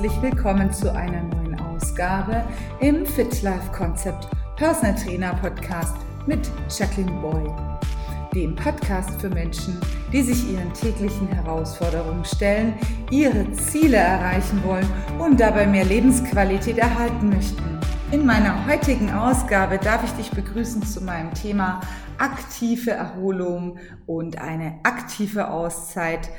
herzlich 0.00 0.22
willkommen 0.22 0.72
zu 0.72 0.90
einer 0.94 1.22
neuen 1.24 1.60
Ausgabe 1.60 2.42
im 2.80 3.04
Fit 3.04 3.42
Life 3.42 3.70
Concept 3.70 4.28
Personal 4.56 4.94
Trainer 4.94 5.34
Podcast 5.34 5.94
mit 6.26 6.50
Jacqueline 6.70 7.20
Boy, 7.20 7.50
dem 8.34 8.56
Podcast 8.56 9.20
für 9.20 9.28
Menschen, 9.28 9.78
die 10.10 10.22
sich 10.22 10.50
ihren 10.50 10.72
täglichen 10.72 11.28
Herausforderungen 11.28 12.24
stellen, 12.24 12.72
ihre 13.10 13.52
Ziele 13.52 13.98
erreichen 13.98 14.64
wollen 14.64 14.88
und 15.18 15.38
dabei 15.38 15.66
mehr 15.66 15.84
Lebensqualität 15.84 16.78
erhalten 16.78 17.28
möchten. 17.28 17.78
In 18.10 18.24
meiner 18.24 18.66
heutigen 18.66 19.12
Ausgabe 19.12 19.76
darf 19.76 20.02
ich 20.02 20.12
dich 20.12 20.30
begrüßen 20.30 20.82
zu 20.82 21.02
meinem 21.02 21.34
Thema 21.34 21.82
aktive 22.16 22.92
Erholung 22.92 23.76
und 24.06 24.40
eine 24.40 24.78
aktive 24.82 25.50
Auszeit 25.50 26.30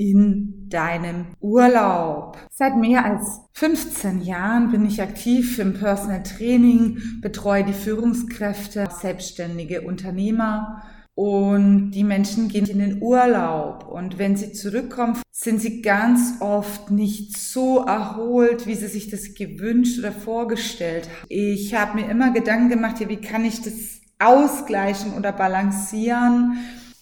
in 0.00 0.68
deinem 0.70 1.26
Urlaub. 1.40 2.38
Seit 2.50 2.74
mehr 2.76 3.04
als 3.04 3.42
15 3.52 4.22
Jahren 4.22 4.70
bin 4.70 4.86
ich 4.86 5.02
aktiv 5.02 5.58
im 5.58 5.74
Personal 5.74 6.22
Training, 6.22 7.20
betreue 7.20 7.64
die 7.64 7.74
Führungskräfte, 7.74 8.88
selbstständige 8.90 9.82
Unternehmer 9.82 10.82
und 11.14 11.90
die 11.90 12.04
Menschen 12.04 12.48
gehen 12.48 12.64
in 12.64 12.78
den 12.78 13.02
Urlaub 13.02 13.86
und 13.86 14.18
wenn 14.18 14.36
sie 14.36 14.52
zurückkommen, 14.52 15.20
sind 15.30 15.60
sie 15.60 15.82
ganz 15.82 16.40
oft 16.40 16.90
nicht 16.90 17.36
so 17.36 17.84
erholt, 17.84 18.66
wie 18.66 18.76
sie 18.76 18.86
sich 18.86 19.10
das 19.10 19.34
gewünscht 19.34 19.98
oder 19.98 20.12
vorgestellt 20.12 21.08
haben. 21.08 21.26
Ich 21.28 21.74
habe 21.74 22.00
mir 22.00 22.08
immer 22.08 22.32
Gedanken 22.32 22.70
gemacht, 22.70 23.00
ja, 23.00 23.08
wie 23.10 23.20
kann 23.20 23.44
ich 23.44 23.60
das 23.60 24.00
ausgleichen 24.18 25.12
oder 25.12 25.32
balancieren? 25.32 26.58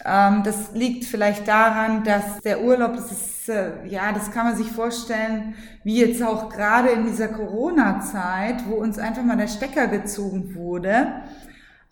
Ähm, 0.09 0.43
das 0.43 0.73
liegt 0.73 1.05
vielleicht 1.05 1.47
daran, 1.47 2.03
dass 2.05 2.41
der 2.41 2.63
Urlaub, 2.63 2.97
das 2.97 3.13
ist, 3.13 3.49
äh, 3.49 3.87
ja, 3.87 4.13
das 4.13 4.31
kann 4.31 4.47
man 4.47 4.57
sich 4.57 4.71
vorstellen, 4.71 5.55
wie 5.85 6.01
jetzt 6.01 6.23
auch 6.23 6.49
gerade 6.49 6.89
in 6.89 7.07
dieser 7.07 7.29
Corona-Zeit, 7.29 8.67
wo 8.69 8.77
uns 8.77 8.99
einfach 8.99 9.23
mal 9.23 9.37
der 9.37 9.49
Stecker 9.49 9.87
gezogen 9.89 10.55
wurde. 10.55 11.23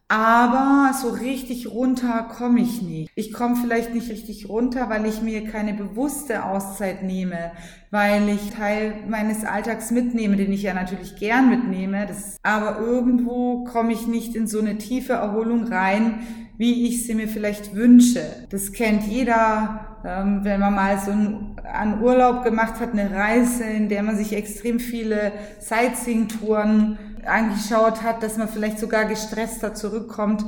Aber 0.09 0.93
so 0.95 1.09
richtig 1.09 1.69
runter 1.69 2.29
komme 2.33 2.61
ich 2.61 2.81
nicht. 2.81 3.11
Ich 3.17 3.33
komme 3.33 3.57
vielleicht 3.57 3.93
nicht 3.93 4.09
richtig 4.09 4.49
runter, 4.49 4.89
weil 4.89 5.05
ich 5.05 5.21
mir 5.21 5.51
keine 5.51 5.75
bewusste 5.75 6.45
Auszeit 6.45 7.03
nehme, 7.03 7.51
weil 7.91 8.29
ich 8.29 8.51
Teil 8.51 8.95
meines 9.09 9.45
Alltags 9.45 9.91
mitnehme, 9.91 10.37
den 10.37 10.53
ich 10.53 10.62
ja 10.62 10.75
natürlich 10.75 11.17
gern 11.17 11.51
mitnehme. 11.51 12.07
Das, 12.07 12.37
aber 12.45 12.79
irgendwo 12.79 13.65
komme 13.65 13.93
ich 13.93 14.07
nicht 14.07 14.37
in 14.37 14.47
so 14.47 14.61
eine 14.61 14.79
tiefe 14.79 15.15
Erholung 15.15 15.65
rein, 15.65 16.21
wie 16.59 16.87
ich 16.87 17.07
sie 17.07 17.15
mir 17.15 17.29
vielleicht 17.29 17.75
wünsche. 17.75 18.23
Das 18.51 18.73
kennt 18.73 19.05
jeder, 19.05 19.99
ähm, 20.05 20.41
wenn 20.43 20.61
man 20.61 20.75
mal 20.75 20.99
so 20.99 21.11
einen 21.11 22.01
Urlaub 22.01 22.45
gemacht 22.45 22.81
hat, 22.81 22.93
eine 22.93 23.11
Reise, 23.11 23.65
in 23.65 23.89
der 23.89 24.03
man 24.03 24.17
sich 24.17 24.33
extrem 24.33 24.81
viele 24.81 25.33
Sightseeing-Touren 25.61 26.99
angeschaut 27.27 28.03
hat, 28.03 28.23
dass 28.23 28.37
man 28.37 28.49
vielleicht 28.49 28.79
sogar 28.79 29.05
gestresster 29.05 29.75
zurückkommt, 29.75 30.45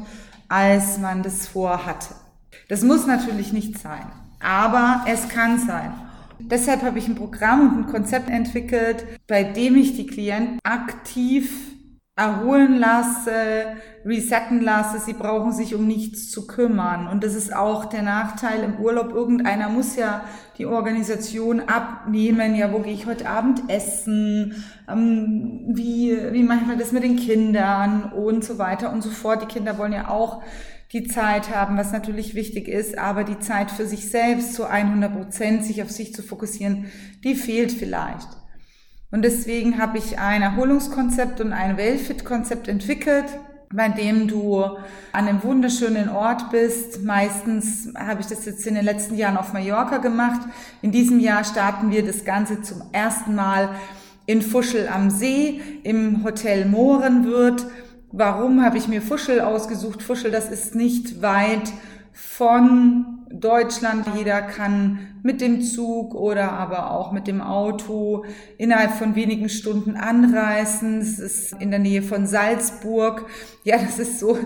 als 0.49 0.99
man 0.99 1.23
das 1.23 1.47
vorhatte. 1.47 2.15
Das 2.69 2.83
muss 2.83 3.07
natürlich 3.07 3.53
nicht 3.53 3.79
sein, 3.79 4.07
aber 4.41 5.05
es 5.07 5.29
kann 5.29 5.59
sein. 5.59 5.93
Deshalb 6.39 6.83
habe 6.83 6.99
ich 6.99 7.09
ein 7.09 7.17
Programm 7.17 7.69
und 7.69 7.79
ein 7.79 7.93
Konzept 7.93 8.31
entwickelt, 8.31 9.05
bei 9.27 9.43
dem 9.43 9.75
ich 9.75 9.97
die 9.97 10.07
Klienten 10.07 10.61
aktiv 10.63 11.68
erholen 12.19 12.79
lasse, 12.79 13.77
resetten 14.05 14.61
lasse. 14.61 14.99
Sie 14.99 15.13
brauchen 15.13 15.53
sich 15.53 15.75
um 15.75 15.87
nichts 15.87 16.31
zu 16.31 16.47
kümmern. 16.49 17.07
Und 17.07 17.23
das 17.23 17.35
ist 17.35 17.55
auch 17.55 17.85
der 17.85 18.03
Nachteil 18.03 18.65
im 18.65 18.81
Urlaub. 18.81 19.13
Irgendeiner 19.13 19.69
muss 19.69 19.95
ja 19.95 20.25
die 20.59 20.67
Organisation 20.67 21.61
abnehmen. 21.61 22.57
Ja, 22.57 22.73
wo 22.73 22.81
gehe 22.81 22.93
ich 22.93 23.07
heute 23.07 23.29
Abend 23.29 23.71
essen? 23.71 24.65
Ähm, 24.89 25.61
wie, 25.69 26.19
wie 26.33 26.43
mache 26.43 26.73
ich 26.73 26.79
das 26.79 26.91
mit 26.91 27.05
den 27.05 27.17
Kindern? 27.17 28.13
Und 28.13 28.45
so 28.45 28.59
weiter 28.59 28.93
und 28.93 29.03
so 29.03 29.11
fort. 29.11 29.43
Die 29.43 29.47
Kinder 29.47 29.79
wollen 29.79 29.93
ja 29.93 30.09
auch 30.09 30.43
die 30.93 31.07
Zeit 31.07 31.55
haben, 31.55 31.77
was 31.77 31.93
natürlich 31.93 32.35
wichtig 32.35 32.67
ist, 32.67 32.97
aber 32.97 33.23
die 33.23 33.39
Zeit 33.39 33.71
für 33.71 33.87
sich 33.87 34.11
selbst 34.11 34.55
zu 34.55 34.65
100 34.65 35.15
Prozent, 35.15 35.65
sich 35.65 35.83
auf 35.83 35.91
sich 35.91 36.15
zu 36.15 36.23
fokussieren, 36.23 36.87
die 37.23 37.35
fehlt 37.35 37.73
vielleicht. 37.73 38.38
Und 39.11 39.23
deswegen 39.23 39.79
habe 39.79 39.99
ich 39.99 40.19
ein 40.19 40.43
Erholungskonzept 40.43 41.41
und 41.41 41.53
ein 41.53 41.79
Wellfit-Konzept 41.79 42.69
entwickelt, 42.69 43.25
bei 43.73 43.89
dem 43.89 44.29
du 44.29 44.63
an 44.63 44.79
einem 45.13 45.43
wunderschönen 45.43 46.11
Ort 46.11 46.51
bist. 46.51 47.03
Meistens 47.05 47.93
habe 47.97 48.21
ich 48.21 48.27
das 48.27 48.45
jetzt 48.45 48.67
in 48.67 48.75
den 48.75 48.85
letzten 48.85 49.17
Jahren 49.17 49.39
auf 49.39 49.53
Mallorca 49.53 49.99
gemacht. 49.99 50.41
In 50.83 50.93
diesem 50.93 51.21
Jahr 51.21 51.45
starten 51.45 51.91
wir 51.91 52.05
das 52.05 52.25
Ganze 52.25 52.61
zum 52.61 52.83
ersten 52.93 53.35
Mal 53.35 53.71
in 54.27 54.43
Fuschel 54.43 54.89
am 54.89 55.09
See 55.09 55.61
im 55.85 56.23
Hotel 56.23 56.67
Mohrenwirt. 56.67 57.67
Warum 58.13 58.63
habe 58.63 58.77
ich 58.77 58.89
mir 58.89 59.01
Fuschel 59.01 59.41
ausgesucht? 59.41 60.03
Fuschel, 60.03 60.31
das 60.31 60.51
ist 60.51 60.75
nicht 60.75 61.23
weit 61.23 61.73
von 62.13 63.18
Deutschland. 63.33 64.07
Jeder 64.17 64.43
kann 64.43 64.99
mit 65.23 65.41
dem 65.41 65.63
Zug 65.63 66.15
oder 66.15 66.53
aber 66.53 66.91
auch 66.91 67.13
mit 67.13 67.27
dem 67.27 67.41
Auto 67.41 68.25
innerhalb 68.57 68.93
von 68.93 69.15
wenigen 69.15 69.49
Stunden 69.49 69.97
anreisen. 69.97 71.01
Es 71.01 71.19
ist 71.19 71.53
in 71.61 71.71
der 71.71 71.81
Nähe 71.81 72.03
von 72.03 72.27
Salzburg. 72.27 73.27
Ja, 73.65 73.77
das 73.79 73.99
ist 73.99 74.19
so, 74.19 74.39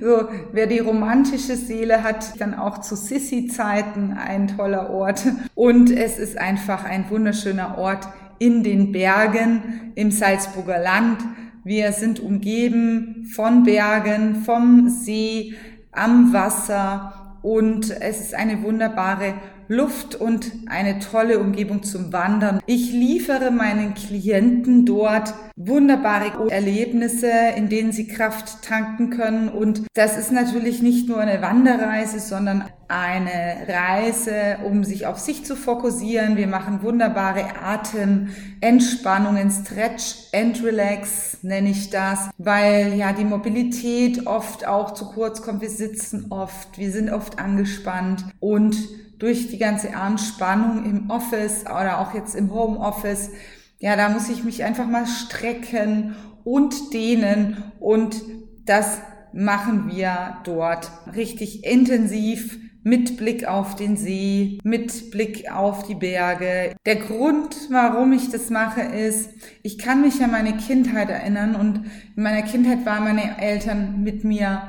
so, 0.00 0.28
wer 0.52 0.66
die 0.66 0.78
romantische 0.78 1.56
Seele 1.56 2.02
hat, 2.02 2.40
dann 2.40 2.54
auch 2.54 2.78
zu 2.78 2.96
Sissi-Zeiten 2.96 4.12
ein 4.12 4.48
toller 4.48 4.90
Ort. 4.90 5.24
Und 5.54 5.90
es 5.90 6.18
ist 6.18 6.38
einfach 6.38 6.84
ein 6.84 7.10
wunderschöner 7.10 7.78
Ort 7.78 8.08
in 8.38 8.62
den 8.62 8.92
Bergen 8.92 9.92
im 9.94 10.10
Salzburger 10.10 10.78
Land. 10.78 11.18
Wir 11.62 11.92
sind 11.92 12.20
umgeben 12.20 13.30
von 13.34 13.64
Bergen, 13.64 14.36
vom 14.44 14.88
See, 14.88 15.54
am 15.92 16.32
Wasser 16.32 17.29
und 17.42 17.90
es 17.90 18.20
ist 18.20 18.34
eine 18.34 18.62
wunderbare 18.62 19.34
Luft 19.68 20.16
und 20.16 20.50
eine 20.66 20.98
tolle 20.98 21.38
Umgebung 21.38 21.84
zum 21.84 22.12
Wandern. 22.12 22.60
Ich 22.66 22.92
liefere 22.92 23.52
meinen 23.52 23.94
Klienten 23.94 24.84
dort 24.84 25.32
wunderbare 25.54 26.50
Erlebnisse, 26.50 27.30
in 27.56 27.68
denen 27.68 27.92
sie 27.92 28.08
Kraft 28.08 28.62
tanken 28.62 29.10
können. 29.10 29.48
Und 29.48 29.82
das 29.94 30.18
ist 30.18 30.32
natürlich 30.32 30.82
nicht 30.82 31.08
nur 31.08 31.18
eine 31.18 31.40
Wanderreise, 31.40 32.18
sondern 32.18 32.64
eine 32.90 33.66
Reise, 33.68 34.58
um 34.64 34.82
sich 34.82 35.06
auf 35.06 35.18
sich 35.18 35.44
zu 35.44 35.54
fokussieren. 35.54 36.36
Wir 36.36 36.48
machen 36.48 36.82
wunderbare 36.82 37.44
Atementspannungen, 37.62 39.50
Stretch 39.50 40.14
and 40.34 40.62
Relax 40.64 41.38
nenne 41.42 41.70
ich 41.70 41.90
das, 41.90 42.30
weil 42.36 42.94
ja 42.94 43.12
die 43.12 43.24
Mobilität 43.24 44.26
oft 44.26 44.66
auch 44.66 44.94
zu 44.94 45.06
kurz 45.06 45.42
kommt. 45.42 45.60
Wir 45.60 45.70
sitzen 45.70 46.26
oft, 46.30 46.78
wir 46.78 46.90
sind 46.90 47.10
oft 47.10 47.38
angespannt 47.38 48.24
und 48.40 48.76
durch 49.20 49.48
die 49.48 49.58
ganze 49.58 49.94
Anspannung 49.94 50.84
im 50.84 51.10
Office 51.10 51.64
oder 51.66 52.00
auch 52.00 52.14
jetzt 52.14 52.34
im 52.34 52.52
Homeoffice, 52.52 53.30
ja, 53.78 53.94
da 53.94 54.08
muss 54.08 54.28
ich 54.28 54.42
mich 54.44 54.64
einfach 54.64 54.86
mal 54.86 55.06
strecken 55.06 56.16
und 56.42 56.92
dehnen 56.92 57.62
und 57.78 58.20
das 58.64 58.98
machen 59.32 59.90
wir 59.90 60.38
dort 60.44 60.90
richtig 61.14 61.64
intensiv 61.64 62.58
mit 62.82 63.18
Blick 63.18 63.46
auf 63.46 63.76
den 63.76 63.96
See, 63.96 64.58
mit 64.64 65.10
Blick 65.10 65.50
auf 65.52 65.86
die 65.86 65.94
Berge. 65.94 66.74
Der 66.86 66.96
Grund, 66.96 67.54
warum 67.70 68.12
ich 68.12 68.30
das 68.30 68.48
mache, 68.50 68.80
ist, 68.80 69.30
ich 69.62 69.78
kann 69.78 70.00
mich 70.00 70.22
an 70.22 70.30
meine 70.30 70.56
Kindheit 70.56 71.10
erinnern 71.10 71.54
und 71.54 71.84
in 72.16 72.22
meiner 72.22 72.42
Kindheit 72.42 72.86
waren 72.86 73.04
meine 73.04 73.40
Eltern 73.40 74.02
mit 74.02 74.24
mir 74.24 74.62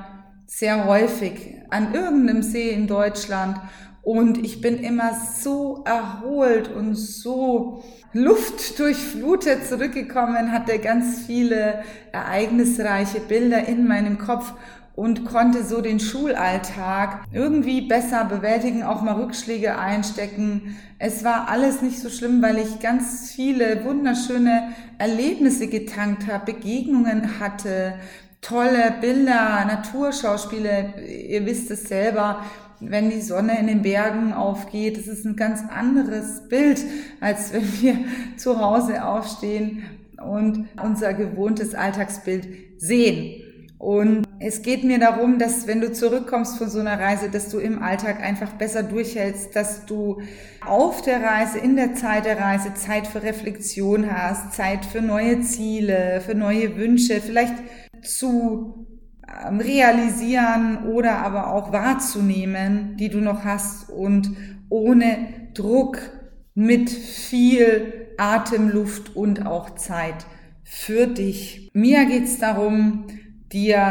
sehr 0.45 0.85
häufig 0.85 1.55
an 1.69 1.93
irgendeinem 1.93 2.43
See 2.43 2.71
in 2.71 2.87
Deutschland 2.87 3.57
und 4.03 4.43
ich 4.43 4.61
bin 4.61 4.79
immer 4.79 5.11
so 5.13 5.83
erholt 5.85 6.67
und 6.67 6.95
so 6.95 7.83
luftdurchflutet 8.13 9.67
zurückgekommen, 9.67 10.51
hatte 10.51 10.79
ganz 10.79 11.25
viele 11.25 11.83
ereignisreiche 12.11 13.19
Bilder 13.21 13.67
in 13.67 13.87
meinem 13.87 14.17
Kopf 14.17 14.53
und 14.95 15.25
konnte 15.25 15.63
so 15.63 15.81
den 15.81 15.99
Schulalltag 15.99 17.23
irgendwie 17.31 17.81
besser 17.81 18.25
bewältigen, 18.25 18.83
auch 18.83 19.01
mal 19.01 19.15
Rückschläge 19.15 19.77
einstecken. 19.77 20.77
Es 20.99 21.23
war 21.23 21.47
alles 21.49 21.81
nicht 21.81 21.99
so 21.99 22.09
schlimm, 22.09 22.41
weil 22.41 22.57
ich 22.57 22.79
ganz 22.79 23.31
viele 23.31 23.85
wunderschöne 23.85 24.73
Erlebnisse 24.97 25.67
getankt 25.67 26.27
habe, 26.27 26.53
Begegnungen 26.53 27.39
hatte, 27.39 27.93
tolle 28.41 28.95
Bilder, 28.99 29.65
Naturschauspiele. 29.65 30.93
Ihr 31.07 31.45
wisst 31.45 31.71
es 31.71 31.83
selber 31.83 32.43
wenn 32.81 33.11
die 33.11 33.21
Sonne 33.21 33.59
in 33.59 33.67
den 33.67 33.83
Bergen 33.83 34.33
aufgeht. 34.33 34.97
Das 34.97 35.07
ist 35.07 35.25
ein 35.25 35.35
ganz 35.35 35.61
anderes 35.69 36.47
Bild, 36.49 36.83
als 37.19 37.53
wenn 37.53 37.81
wir 37.81 37.95
zu 38.37 38.59
Hause 38.59 39.05
aufstehen 39.05 39.83
und 40.21 40.67
unser 40.83 41.13
gewohntes 41.13 41.75
Alltagsbild 41.75 42.47
sehen. 42.77 43.43
Und 43.77 44.27
es 44.39 44.61
geht 44.61 44.83
mir 44.83 44.99
darum, 44.99 45.39
dass 45.39 45.65
wenn 45.65 45.81
du 45.81 45.91
zurückkommst 45.91 46.59
von 46.59 46.69
so 46.69 46.79
einer 46.79 46.99
Reise, 46.99 47.29
dass 47.29 47.49
du 47.49 47.57
im 47.57 47.81
Alltag 47.81 48.21
einfach 48.21 48.51
besser 48.51 48.83
durchhältst, 48.83 49.55
dass 49.55 49.87
du 49.87 50.21
auf 50.63 51.01
der 51.01 51.23
Reise, 51.23 51.57
in 51.57 51.75
der 51.75 51.95
Zeit 51.95 52.25
der 52.25 52.39
Reise 52.39 52.75
Zeit 52.75 53.07
für 53.07 53.23
Reflexion 53.23 54.11
hast, 54.11 54.53
Zeit 54.53 54.85
für 54.85 55.01
neue 55.01 55.41
Ziele, 55.41 56.21
für 56.23 56.35
neue 56.35 56.77
Wünsche, 56.77 57.21
vielleicht 57.21 57.55
zu 58.03 58.87
ähm, 59.27 59.59
realisieren 59.59 60.85
oder 60.85 61.19
aber 61.19 61.53
auch 61.53 61.71
wahrzunehmen, 61.71 62.97
die 62.97 63.09
du 63.09 63.19
noch 63.19 63.45
hast 63.45 63.89
und 63.89 64.31
ohne 64.69 65.17
Druck 65.53 65.99
mit 66.53 66.89
viel 66.89 68.11
Atemluft 68.17 69.15
und 69.15 69.45
auch 69.45 69.75
Zeit 69.75 70.25
für 70.63 71.07
dich. 71.07 71.69
Mir 71.73 72.05
geht's 72.05 72.39
darum, 72.39 73.05
dir 73.51 73.81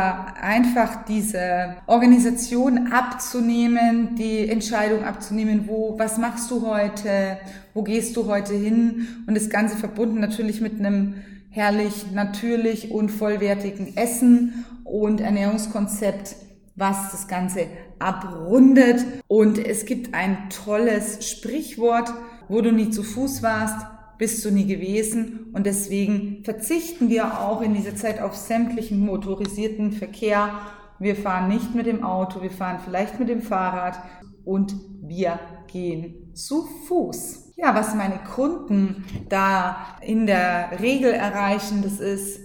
einfach 0.40 1.04
diese 1.04 1.76
Organisation 1.86 2.92
abzunehmen, 2.92 4.14
die 4.16 4.48
Entscheidung 4.48 5.04
abzunehmen, 5.04 5.64
wo, 5.66 5.98
was 5.98 6.16
machst 6.16 6.50
du 6.50 6.66
heute, 6.66 7.38
wo 7.74 7.82
gehst 7.82 8.16
du 8.16 8.26
heute 8.26 8.54
hin 8.54 9.24
und 9.26 9.36
das 9.36 9.50
Ganze 9.50 9.76
verbunden 9.76 10.20
natürlich 10.20 10.60
mit 10.62 10.78
einem 10.78 11.16
herrlich, 11.50 12.12
natürlich 12.12 12.90
und 12.90 13.10
vollwertigen 13.10 13.96
Essen 13.96 14.64
und 14.84 15.20
Ernährungskonzept, 15.20 16.36
was 16.76 17.10
das 17.10 17.28
Ganze 17.28 17.66
abrundet. 17.98 19.04
Und 19.28 19.58
es 19.58 19.84
gibt 19.84 20.14
ein 20.14 20.48
tolles 20.48 21.28
Sprichwort, 21.28 22.12
wo 22.48 22.60
du 22.60 22.72
nie 22.72 22.90
zu 22.90 23.02
Fuß 23.02 23.42
warst, 23.42 23.86
bist 24.16 24.44
du 24.44 24.50
nie 24.50 24.66
gewesen. 24.66 25.50
Und 25.52 25.66
deswegen 25.66 26.44
verzichten 26.44 27.08
wir 27.08 27.40
auch 27.40 27.62
in 27.62 27.74
dieser 27.74 27.96
Zeit 27.96 28.20
auf 28.20 28.36
sämtlichen 28.36 29.00
motorisierten 29.00 29.92
Verkehr. 29.92 30.50
Wir 30.98 31.16
fahren 31.16 31.48
nicht 31.48 31.74
mit 31.74 31.86
dem 31.86 32.04
Auto, 32.04 32.42
wir 32.42 32.50
fahren 32.50 32.80
vielleicht 32.84 33.18
mit 33.18 33.28
dem 33.28 33.42
Fahrrad 33.42 33.98
und 34.44 34.74
wir 35.02 35.38
gehen 35.66 36.34
zu 36.34 36.66
Fuß. 36.86 37.39
Ja, 37.62 37.74
was 37.74 37.94
meine 37.94 38.18
Kunden 38.20 39.04
da 39.28 39.98
in 40.00 40.26
der 40.26 40.80
Regel 40.80 41.12
erreichen, 41.12 41.82
das 41.82 42.00
ist, 42.00 42.40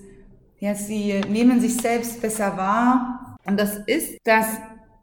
ja, 0.60 0.76
sie 0.76 1.22
nehmen 1.30 1.62
sich 1.62 1.78
selbst 1.78 2.22
besser 2.22 2.58
wahr. 2.58 3.38
Und 3.46 3.58
das 3.58 3.78
ist, 3.88 4.18
dass 4.26 4.48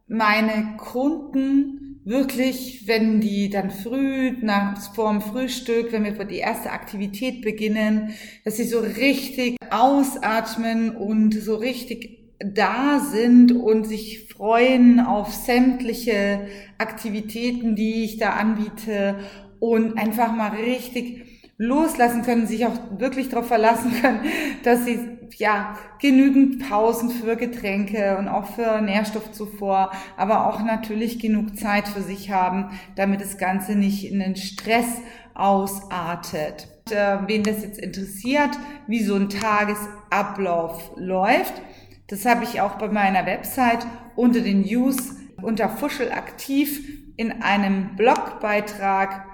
meine 0.09 0.76
Kunden 0.76 2.03
wirklich, 2.05 2.87
wenn 2.87 3.23
die 3.23 3.49
dann 3.49 3.70
früh 3.70 4.32
nach 4.43 4.79
vorm 4.94 5.23
Frühstück, 5.23 5.93
wenn 5.93 6.05
wir 6.05 6.25
die 6.26 6.38
erste 6.38 6.73
Aktivität 6.73 7.41
beginnen, 7.41 8.12
dass 8.44 8.59
sie 8.59 8.64
so 8.64 8.81
richtig 8.81 9.56
ausatmen 9.70 10.94
und 10.94 11.32
so 11.32 11.55
richtig 11.55 12.19
da 12.38 13.00
sind 13.00 13.53
und 13.53 13.85
sich 13.85 14.29
freuen 14.29 15.00
auf 15.00 15.32
sämtliche 15.32 16.49
Aktivitäten, 16.76 17.76
die 17.76 18.05
ich 18.05 18.19
da 18.19 18.31
anbiete 18.31 19.17
und 19.62 19.97
einfach 19.97 20.32
mal 20.32 20.50
richtig 20.50 21.25
loslassen 21.56 22.23
können, 22.23 22.49
sich 22.49 22.67
auch 22.67 22.75
wirklich 22.99 23.29
darauf 23.29 23.47
verlassen 23.47 23.93
können, 24.00 24.23
dass 24.64 24.85
sie 24.85 24.99
ja 25.37 25.79
genügend 26.00 26.69
Pausen 26.69 27.11
für 27.11 27.37
Getränke 27.37 28.19
und 28.19 28.26
auch 28.26 28.47
für 28.56 28.81
Nährstoffzufuhr, 28.81 29.93
aber 30.17 30.49
auch 30.49 30.64
natürlich 30.64 31.20
genug 31.20 31.56
Zeit 31.56 31.87
für 31.87 32.03
sich 32.03 32.32
haben, 32.32 32.70
damit 32.97 33.20
das 33.20 33.38
Ganze 33.38 33.76
nicht 33.76 34.11
in 34.11 34.19
den 34.19 34.35
Stress 34.35 35.00
ausartet. 35.35 36.67
Und, 36.88 36.97
äh, 36.97 37.19
wen 37.29 37.44
das 37.44 37.62
jetzt 37.62 37.79
interessiert, 37.79 38.59
wie 38.88 39.05
so 39.05 39.14
ein 39.14 39.29
Tagesablauf 39.29 40.91
läuft, 40.97 41.62
das 42.09 42.26
habe 42.26 42.43
ich 42.43 42.61
auch 42.61 42.79
bei 42.79 42.88
meiner 42.88 43.26
Website 43.26 43.87
unter 44.17 44.41
den 44.41 44.62
News 44.62 45.14
unter 45.41 45.69
Fuschel 45.69 46.11
aktiv 46.11 46.81
in 47.17 47.43
einem 47.43 47.94
Blogbeitrag 47.97 49.31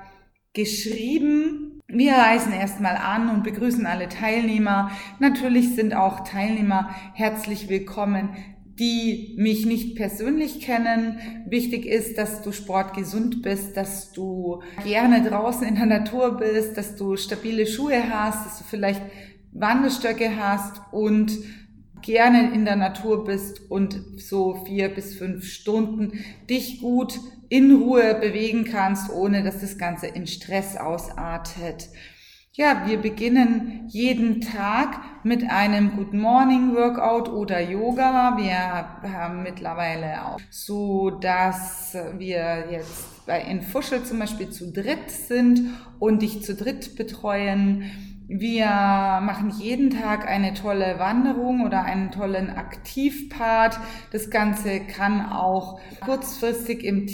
geschrieben 0.58 1.68
wir 1.90 2.12
reisen 2.12 2.52
erstmal 2.52 2.96
an 2.96 3.30
und 3.30 3.44
begrüßen 3.44 3.86
alle 3.86 4.10
Teilnehmer. 4.10 4.90
Natürlich 5.20 5.74
sind 5.74 5.94
auch 5.94 6.20
Teilnehmer 6.22 6.94
herzlich 7.14 7.70
willkommen, 7.70 8.28
die 8.78 9.34
mich 9.38 9.64
nicht 9.64 9.96
persönlich 9.96 10.60
kennen. 10.60 11.18
Wichtig 11.46 11.86
ist, 11.86 12.18
dass 12.18 12.42
du 12.42 12.52
sportgesund 12.52 13.40
bist, 13.40 13.78
dass 13.78 14.12
du 14.12 14.62
gerne 14.84 15.26
draußen 15.26 15.66
in 15.66 15.76
der 15.76 15.86
Natur 15.86 16.36
bist, 16.36 16.76
dass 16.76 16.94
du 16.94 17.16
stabile 17.16 17.66
Schuhe 17.66 18.10
hast, 18.10 18.44
dass 18.44 18.58
du 18.58 18.64
vielleicht 18.64 19.00
Wanderstöcke 19.52 20.36
hast 20.38 20.82
und 20.92 21.38
gerne 22.02 22.54
in 22.54 22.64
der 22.64 22.76
Natur 22.76 23.24
bist 23.24 23.70
und 23.70 24.00
so 24.16 24.64
vier 24.64 24.88
bis 24.88 25.16
fünf 25.16 25.44
Stunden 25.44 26.24
dich 26.48 26.80
gut 26.80 27.18
in 27.48 27.74
Ruhe 27.74 28.14
bewegen 28.14 28.64
kannst, 28.64 29.10
ohne 29.10 29.42
dass 29.42 29.60
das 29.60 29.78
Ganze 29.78 30.06
in 30.06 30.26
Stress 30.26 30.76
ausartet. 30.76 31.88
Ja, 32.52 32.82
wir 32.86 32.98
beginnen 32.98 33.84
jeden 33.86 34.40
Tag 34.40 35.00
mit 35.22 35.48
einem 35.48 35.94
Good 35.94 36.12
Morning 36.12 36.74
Workout 36.74 37.28
oder 37.28 37.60
Yoga. 37.60 38.36
Wir 38.36 39.12
haben 39.12 39.44
mittlerweile 39.44 40.26
auch 40.26 40.40
so, 40.50 41.10
dass 41.10 41.96
wir 42.16 42.64
jetzt 42.72 43.24
bei 43.26 43.42
in 43.42 43.62
Fuschel 43.62 44.02
zum 44.02 44.18
Beispiel 44.18 44.50
zu 44.50 44.72
dritt 44.72 45.08
sind 45.08 45.70
und 46.00 46.22
dich 46.22 46.42
zu 46.42 46.56
dritt 46.56 46.96
betreuen 46.96 47.84
wir 48.30 48.66
machen 48.66 49.48
jeden 49.58 49.88
Tag 49.88 50.28
eine 50.28 50.52
tolle 50.52 50.98
Wanderung 50.98 51.64
oder 51.64 51.84
einen 51.84 52.10
tollen 52.10 52.50
Aktivpart. 52.50 53.80
Das 54.12 54.28
Ganze 54.28 54.80
kann 54.80 55.32
auch 55.32 55.80
kurzfristig 56.04 56.84
im, 56.84 57.06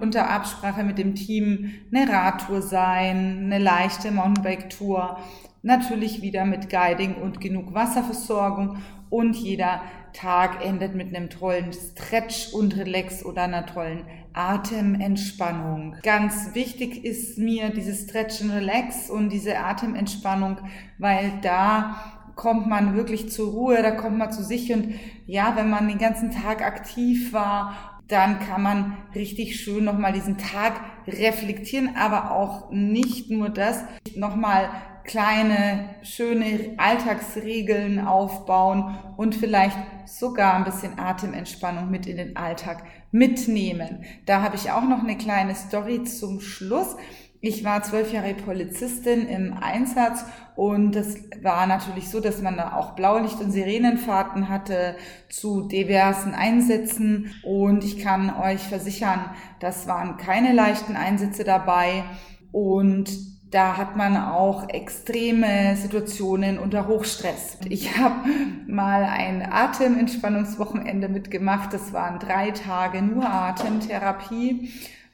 unter 0.00 0.28
Absprache 0.28 0.82
mit 0.82 0.98
dem 0.98 1.14
Team 1.14 1.70
eine 1.94 2.12
Radtour 2.12 2.60
sein, 2.60 3.44
eine 3.44 3.60
leichte 3.60 4.10
Mountainbike-Tour. 4.10 5.18
Natürlich 5.62 6.22
wieder 6.22 6.44
mit 6.44 6.68
Guiding 6.68 7.14
und 7.14 7.40
genug 7.40 7.72
Wasserversorgung 7.72 8.78
und 9.10 9.36
jeder 9.36 9.80
Tag 10.12 10.64
endet 10.64 10.94
mit 10.94 11.14
einem 11.14 11.30
tollen 11.30 11.72
Stretch 11.72 12.52
und 12.52 12.76
Relax 12.76 13.24
oder 13.24 13.42
einer 13.42 13.66
tollen 13.66 14.04
Atementspannung. 14.32 15.96
Ganz 16.02 16.54
wichtig 16.54 17.04
ist 17.04 17.38
mir 17.38 17.70
dieses 17.70 18.04
Stretch 18.04 18.40
and 18.42 18.52
Relax 18.52 19.10
und 19.10 19.30
diese 19.30 19.58
Atementspannung, 19.58 20.58
weil 20.98 21.32
da 21.42 21.96
kommt 22.36 22.68
man 22.68 22.94
wirklich 22.94 23.30
zur 23.30 23.50
Ruhe, 23.50 23.82
da 23.82 23.90
kommt 23.90 24.16
man 24.16 24.32
zu 24.32 24.44
sich 24.44 24.72
und 24.72 24.94
ja, 25.26 25.56
wenn 25.56 25.68
man 25.68 25.88
den 25.88 25.98
ganzen 25.98 26.30
Tag 26.30 26.64
aktiv 26.64 27.32
war, 27.32 27.98
dann 28.06 28.38
kann 28.38 28.62
man 28.62 28.96
richtig 29.14 29.60
schön 29.60 29.84
nochmal 29.84 30.12
diesen 30.12 30.38
Tag 30.38 30.80
reflektieren, 31.06 31.96
aber 31.96 32.30
auch 32.30 32.70
nicht 32.70 33.30
nur 33.30 33.50
das, 33.50 33.84
nochmal 34.14 34.70
kleine, 35.08 35.96
schöne 36.02 36.74
Alltagsregeln 36.76 38.06
aufbauen 38.06 38.96
und 39.16 39.34
vielleicht 39.34 39.76
sogar 40.04 40.54
ein 40.54 40.64
bisschen 40.64 40.98
Atementspannung 40.98 41.90
mit 41.90 42.06
in 42.06 42.18
den 42.18 42.36
Alltag 42.36 42.84
mitnehmen. 43.10 44.04
Da 44.26 44.42
habe 44.42 44.56
ich 44.56 44.70
auch 44.70 44.84
noch 44.84 45.02
eine 45.02 45.16
kleine 45.16 45.54
Story 45.54 46.04
zum 46.04 46.40
Schluss. 46.40 46.94
Ich 47.40 47.64
war 47.64 47.82
zwölf 47.82 48.12
Jahre 48.12 48.34
Polizistin 48.34 49.26
im 49.28 49.54
Einsatz 49.54 50.24
und 50.56 50.92
das 50.92 51.16
war 51.40 51.66
natürlich 51.66 52.10
so, 52.10 52.20
dass 52.20 52.42
man 52.42 52.56
da 52.56 52.74
auch 52.74 52.94
Blaulicht- 52.94 53.40
und 53.40 53.52
Sirenenfahrten 53.52 54.48
hatte 54.48 54.96
zu 55.30 55.68
diversen 55.68 56.34
Einsätzen 56.34 57.32
und 57.44 57.82
ich 57.82 57.98
kann 57.98 58.34
euch 58.36 58.60
versichern, 58.60 59.30
das 59.60 59.86
waren 59.86 60.18
keine 60.18 60.52
leichten 60.52 60.96
Einsätze 60.96 61.44
dabei 61.44 62.04
und 62.52 63.37
da 63.50 63.76
hat 63.76 63.96
man 63.96 64.16
auch 64.16 64.68
extreme 64.68 65.74
Situationen 65.76 66.58
unter 66.58 66.86
Hochstress. 66.86 67.58
Ich 67.68 67.96
habe 67.98 68.28
mal 68.66 69.04
ein 69.04 69.46
Atementspannungswochenende 69.50 71.08
mitgemacht. 71.08 71.72
Das 71.72 71.92
waren 71.92 72.18
drei 72.18 72.50
Tage 72.50 73.00
nur 73.00 73.28
Atemtherapie. 73.28 74.70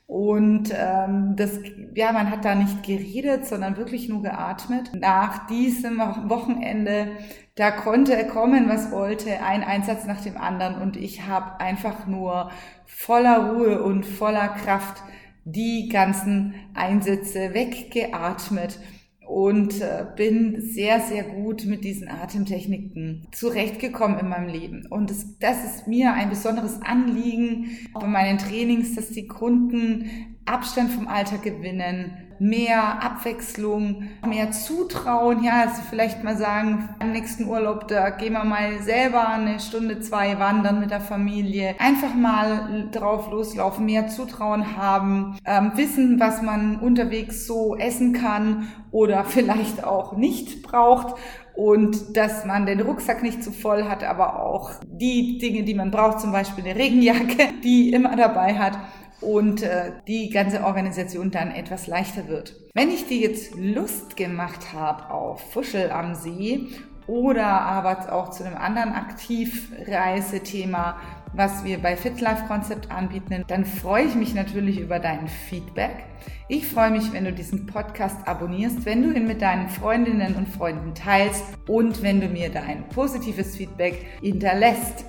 Und 0.07 0.71
ähm, 0.77 1.35
das, 1.37 1.61
ja, 1.95 2.13
man 2.13 2.31
hat 2.31 2.45
da 2.45 2.55
nicht 2.55 2.83
geredet, 2.83 3.47
sondern 3.47 3.77
wirklich 3.77 4.09
nur 4.09 4.23
geatmet. 4.23 4.91
Nach 4.95 5.47
diesem 5.47 5.99
Wochenende, 5.99 7.13
da 7.55 7.71
konnte 7.71 8.27
kommen, 8.27 8.69
was 8.69 8.91
wollte, 8.91 9.43
ein 9.43 9.65
Einsatz 9.65 10.05
nach 10.05 10.21
dem 10.21 10.37
anderen. 10.37 10.83
Und 10.83 10.97
ich 10.97 11.27
habe 11.27 11.61
einfach 11.61 12.07
nur 12.07 12.51
voller 12.85 13.53
Ruhe 13.53 13.83
und 13.83 14.05
voller 14.05 14.49
Kraft 14.49 15.03
die 15.45 15.89
ganzen 15.89 16.55
Einsätze 16.75 17.55
weggeatmet 17.55 18.79
und 19.27 19.81
äh, 19.81 20.07
bin 20.17 20.61
sehr, 20.61 21.01
sehr 21.01 21.25
gut 21.25 21.65
mit 21.65 21.85
diesen 21.85 22.09
Atemtechniken 22.09 23.27
zurechtgekommen 23.33 24.19
in 24.19 24.29
meinem 24.29 24.49
Leben. 24.49 24.87
Und 24.87 25.11
das, 25.11 25.39
das 25.39 25.65
ist 25.65 25.89
mir 25.89 26.13
ein 26.13 26.31
besonderes 26.31 26.81
Anliegen 26.83 27.71
bei 27.95 28.07
meinen 28.07 28.39
Trainings, 28.39 28.95
dass 28.95 29.11
die 29.11 29.27
Kunden 29.27 30.11
Abstand 30.45 30.91
vom 30.91 31.09
Alltag 31.09 31.43
gewinnen, 31.43 32.24
mehr 32.39 33.03
Abwechslung, 33.03 34.09
mehr 34.27 34.51
Zutrauen. 34.51 35.43
Ja, 35.43 35.63
also 35.63 35.83
vielleicht 35.89 36.25
mal 36.25 36.37
sagen, 36.37 36.89
am 36.99 37.13
nächsten 37.13 37.47
Urlaub, 37.49 37.89
da 37.89 38.11
gehen 38.11 38.33
wir 38.33 38.45
mal 38.45 38.83
selber 38.83 39.29
eine 39.29 39.61
Stunde, 39.61 40.01
zwei 40.01 40.39
wandern 40.39 40.81
mit 40.81 40.91
der 40.91 41.01
Familie. 41.01 41.75
Einfach 41.79 42.15
mal 42.15 42.89
drauf 42.91 43.31
loslaufen, 43.31 43.87
mehr 43.87 44.09
Zutrauen 44.09 44.77
haben, 44.77 45.37
ähm, 45.45 45.73
wissen, 45.75 46.21
was 46.21 46.43
man 46.43 46.77
unterwegs 46.77 47.47
so 47.47 47.77
essen 47.77 48.13
kann 48.13 48.69
oder 48.91 49.25
vielleicht 49.25 49.85
auch 49.85 50.17
nicht 50.17 50.63
braucht 50.63 51.15
und 51.55 52.17
dass 52.17 52.45
man 52.45 52.67
den 52.67 52.81
Rucksack 52.81 53.23
nicht 53.23 53.43
zu 53.43 53.53
voll 53.53 53.85
hat, 53.85 54.03
aber 54.03 54.41
auch 54.41 54.73
die 54.85 55.39
Dinge, 55.39 55.63
die 55.63 55.75
man 55.75 55.91
braucht, 55.91 56.21
zum 56.21 56.33
Beispiel 56.33 56.65
eine 56.65 56.77
Regenjacke, 56.79 57.49
die 57.65 57.93
immer 57.93 58.17
dabei 58.17 58.59
hat 58.59 58.79
und 59.21 59.63
äh, 59.63 59.93
die 60.07 60.31
ganze 60.31 60.65
Organisation 60.65 61.31
dann 61.31 61.51
etwas 61.51 61.87
leichter 61.87 62.29
wird. 62.29 62.55
Wenn 62.75 62.91
ich 62.91 63.07
dir 63.07 63.19
jetzt 63.19 63.55
Lust 63.57 64.17
gemacht 64.17 64.73
habe 64.73 65.11
auf 65.11 65.53
Fuschel 65.53 65.91
am 65.91 66.15
See 66.15 66.69
oder 67.07 67.47
aber 67.47 68.13
auch 68.13 68.31
zu 68.31 68.45
einem 68.45 68.57
anderen 68.57 68.93
Aktivreisethema, 68.93 70.97
was 71.37 71.65
wir 71.65 71.79
bei 71.79 71.97
FitLife 71.97 72.47
Concept 72.47 72.91
anbieten, 72.91 73.45
dann 73.49 73.65
freue 73.65 74.05
ich 74.05 74.15
mich 74.15 74.35
natürlich 74.35 74.79
über 74.79 75.01
dein 75.01 75.29
Feedback. 75.29 76.05
Ich 76.49 76.67
freue 76.67 76.91
mich, 76.91 77.13
wenn 77.13 77.25
du 77.25 77.33
diesen 77.33 77.67
Podcast 77.67 78.27
abonnierst, 78.27 78.87
wenn 78.87 79.03
du 79.03 79.13
ihn 79.13 79.27
mit 79.27 79.43
deinen 79.43 79.69
Freundinnen 79.69 80.37
und 80.37 80.49
Freunden 80.49 80.95
teilst 80.95 81.45
und 81.67 82.03
wenn 82.03 82.21
du 82.21 82.29
mir 82.29 82.51
dein 82.51 82.89
positives 82.89 83.57
Feedback 83.57 84.07
hinterlässt. 84.21 85.07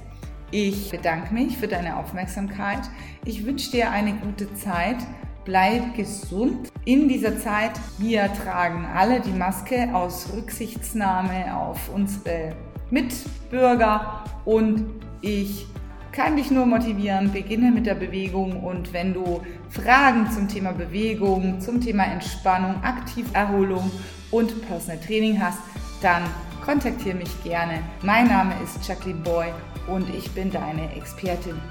Ich 0.51 0.89
bedanke 0.89 1.33
mich 1.33 1.57
für 1.57 1.67
deine 1.67 1.97
Aufmerksamkeit. 1.97 2.81
Ich 3.25 3.45
wünsche 3.45 3.71
dir 3.71 3.91
eine 3.91 4.13
gute 4.13 4.53
Zeit. 4.55 4.97
Bleib 5.43 5.95
gesund. 5.95 6.71
In 6.85 7.07
dieser 7.07 7.39
Zeit, 7.39 7.71
wir 7.97 8.31
tragen 8.33 8.85
alle 8.95 9.21
die 9.21 9.31
Maske 9.31 9.89
aus 9.93 10.29
Rücksichtnahme 10.35 11.55
auf 11.55 11.89
unsere 11.93 12.55
Mitbürger 12.89 14.23
und 14.45 14.85
ich 15.21 15.65
kann 16.11 16.37
dich 16.37 16.49
nur 16.49 16.65
motivieren, 16.65 17.31
beginne 17.31 17.71
mit 17.71 17.85
der 17.85 17.95
Bewegung 17.95 18.63
und 18.63 18.93
wenn 18.93 19.13
du 19.13 19.41
Fragen 19.69 20.31
zum 20.31 20.47
Thema 20.47 20.71
Bewegung, 20.71 21.59
zum 21.59 21.81
Thema 21.81 22.05
Entspannung, 22.05 22.81
Aktiverholung 22.83 23.91
und 24.31 24.65
Personal 24.67 24.99
Training 24.99 25.41
hast, 25.41 25.59
dann 26.01 26.23
kontaktiere 26.65 27.15
mich 27.15 27.43
gerne. 27.43 27.83
Mein 28.01 28.27
Name 28.27 28.53
ist 28.63 28.85
Jacqueline 28.87 29.21
Boy 29.21 29.47
und 29.87 30.09
ich 30.09 30.29
bin 30.31 30.51
deine 30.51 30.93
Expertin 30.95 31.61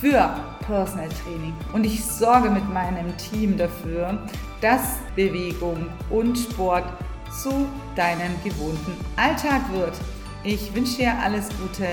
für 0.00 0.28
Personal 0.66 1.08
Training. 1.22 1.54
Und 1.72 1.84
ich 1.84 2.04
sorge 2.04 2.50
mit 2.50 2.68
meinem 2.72 3.16
Team 3.16 3.56
dafür, 3.56 4.18
dass 4.60 4.98
Bewegung 5.14 5.86
und 6.10 6.36
Sport 6.36 6.84
zu 7.42 7.68
deinem 7.94 8.42
gewohnten 8.42 8.92
Alltag 9.16 9.60
wird. 9.72 9.94
Ich 10.42 10.74
wünsche 10.74 10.96
dir 10.96 11.12
alles 11.22 11.48
Gute, 11.60 11.86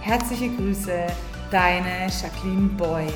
herzliche 0.00 0.48
Grüße, 0.48 1.08
deine 1.50 2.06
Jacqueline 2.08 2.68
Boy. 2.70 3.06